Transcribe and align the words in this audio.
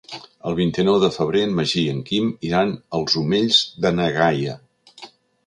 El 0.51 0.55
vint-i-nou 0.59 0.95
de 1.03 1.09
febrer 1.17 1.43
en 1.47 1.53
Magí 1.59 1.83
i 1.83 1.91
en 1.97 1.99
Quim 2.07 2.33
iran 2.49 2.73
als 3.01 3.19
Omells 3.23 3.61
de 3.87 3.93
na 4.01 4.09
Gaia. 4.19 4.59